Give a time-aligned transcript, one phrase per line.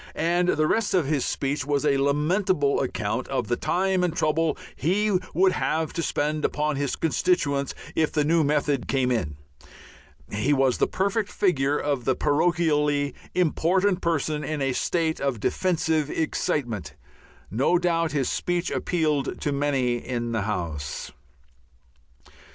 [0.15, 4.57] And the rest of his speech was a lamentable account of the time and trouble
[4.75, 9.35] he would have to spend upon his constituents if the new method came in.
[10.31, 16.09] He was the perfect figure of the parochially important person in a state of defensive
[16.09, 16.95] excitement.
[17.51, 21.11] No doubt his speech appealed to many in the House.